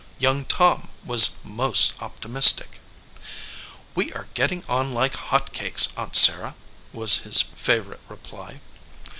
Young 0.17 0.45
Tom 0.45 0.89
was 1.05 1.37
most 1.43 1.93
optimistic. 2.01 2.79
"We 3.93 4.11
are 4.13 4.25
getting 4.33 4.63
on 4.67 4.95
like 4.95 5.13
hot 5.13 5.53
cakes, 5.53 5.89
Aunt 5.95 6.15
Sarah," 6.15 6.55
was 6.91 7.19
his 7.19 7.43
favorite 7.43 8.01
reply. 8.09 8.61